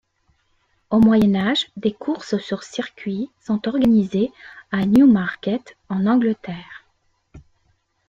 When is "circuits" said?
2.63-3.29